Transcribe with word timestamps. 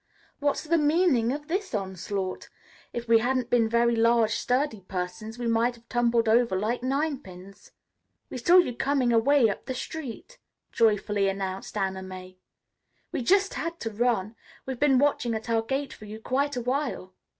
"What's 0.39 0.63
the 0.63 0.79
meaning 0.79 1.31
of 1.31 1.47
this 1.47 1.75
onslaught? 1.75 2.49
If 2.91 3.07
we 3.07 3.19
hadn't 3.19 3.51
been 3.51 3.69
very 3.69 3.95
large, 3.95 4.31
sturdy 4.33 4.81
persons 4.87 5.37
we 5.37 5.45
might 5.45 5.75
have 5.75 5.87
tumbled 5.89 6.27
over 6.27 6.55
like 6.57 6.81
nine 6.81 7.19
pins." 7.19 7.69
"We 8.27 8.39
saw 8.39 8.57
you 8.57 8.75
coming 8.75 9.13
away 9.13 9.47
up 9.47 9.67
the 9.67 9.75
street," 9.75 10.39
joyfully 10.71 11.29
announced 11.29 11.77
Anna 11.77 12.01
May. 12.01 12.39
"We 13.11 13.21
just 13.21 13.53
had 13.53 13.79
to 13.81 13.91
run. 13.91 14.35
We've 14.65 14.79
been 14.79 14.97
watching 14.97 15.35
at 15.35 15.51
our 15.51 15.61
gate 15.61 15.93
for 15.93 16.05
you 16.05 16.19
quite 16.19 16.55
a 16.57 16.61
while." 16.61 17.13